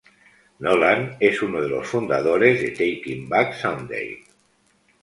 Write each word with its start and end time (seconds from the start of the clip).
Nolan 0.59 1.15
es 1.19 1.43
uno 1.43 1.61
de 1.61 1.69
los 1.69 1.85
fundadores 1.87 2.59
de 2.59 2.71
Taking 2.71 3.29
Back 3.29 3.53
Sunday. 3.53 4.23